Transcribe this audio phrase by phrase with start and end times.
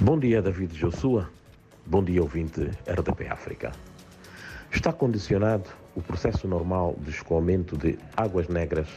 [0.00, 1.30] Bom dia, David Jossua.
[1.86, 3.70] Bom dia, ouvinte RDP África.
[4.72, 8.88] Está condicionado o processo normal de escoamento de águas negras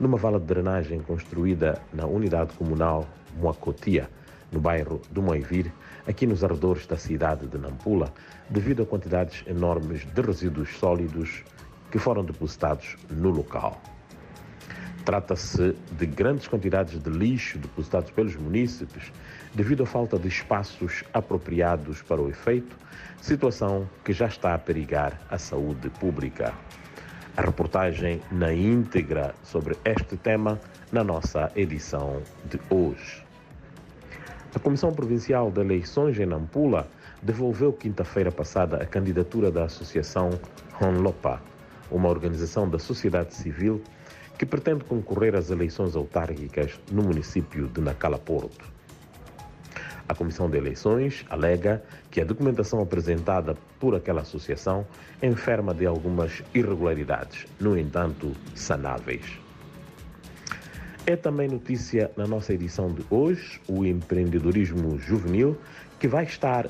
[0.00, 4.10] numa vala de drenagem construída na unidade comunal Moacotia,
[4.50, 5.72] no bairro do Moivir,
[6.08, 8.12] aqui nos arredores da cidade de Nampula,
[8.50, 11.44] devido a quantidades enormes de resíduos sólidos
[11.92, 13.80] que foram depositados no local.
[15.04, 19.12] Trata-se de grandes quantidades de lixo depositados pelos munícipes
[19.52, 22.76] devido à falta de espaços apropriados para o efeito,
[23.20, 26.54] situação que já está a perigar a saúde pública.
[27.36, 30.60] A reportagem na íntegra sobre este tema
[30.92, 33.24] na nossa edição de hoje.
[34.54, 36.86] A Comissão Provincial de Eleições em Nampula
[37.22, 40.30] devolveu quinta-feira passada a candidatura da Associação
[40.80, 41.40] Honlopa,
[41.90, 43.82] uma organização da sociedade civil
[44.38, 48.64] que pretende concorrer às eleições autárquicas no município de Nacala Porto.
[50.08, 54.86] A Comissão de Eleições alega que a documentação apresentada por aquela associação
[55.22, 59.38] enferma de algumas irregularidades, no entanto, sanáveis.
[61.06, 65.58] É também notícia na nossa edição de hoje o empreendedorismo juvenil
[65.98, 66.68] que vai estar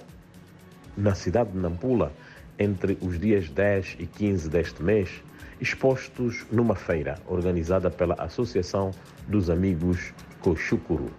[0.97, 2.13] na cidade de Nampula
[2.59, 5.23] entre os dias 10 e 15 deste mês,
[5.61, 8.91] expostos numa feira organizada pela Associação
[9.29, 11.11] dos Amigos Cochucuru.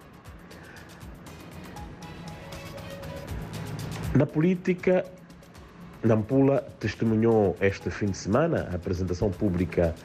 [4.15, 5.05] Na política,
[6.03, 9.95] Nampula testemunhou este fim de semana a apresentação pública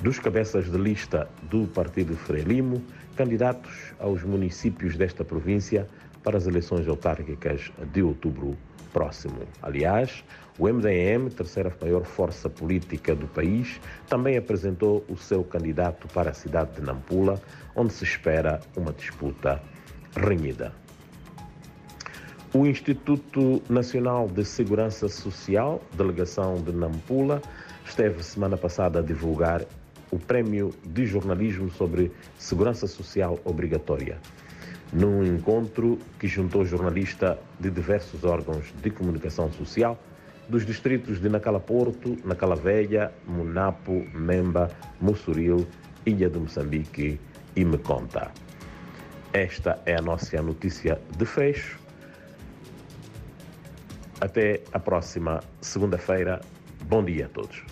[0.00, 2.82] dos cabeças de lista do Partido Frelimo,
[3.16, 5.86] candidatos aos municípios desta província
[6.22, 8.56] para as eleições autárquicas de outubro
[8.92, 9.40] próximo.
[9.62, 10.24] Aliás,
[10.58, 16.34] o MDM, terceira maior força política do país, também apresentou o seu candidato para a
[16.34, 17.40] cidade de Nampula,
[17.74, 19.62] onde se espera uma disputa
[20.14, 20.72] renhida.
[22.54, 27.40] O Instituto Nacional de Segurança Social, delegação de Nampula,
[27.82, 29.64] esteve semana passada a divulgar
[30.10, 34.18] o Prémio de Jornalismo sobre Segurança Social Obrigatória,
[34.92, 39.98] num encontro que juntou jornalistas de diversos órgãos de comunicação social
[40.48, 44.70] dos distritos de Nacala Porto, Nacala Velha, Munapo, Memba,
[45.00, 45.66] Mussuril,
[46.04, 47.18] Ilha de Moçambique
[47.56, 48.30] e Meconta.
[49.32, 51.80] Esta é a nossa notícia de fecho.
[54.20, 56.40] Até a próxima segunda-feira.
[56.84, 57.64] Bom dia a todos.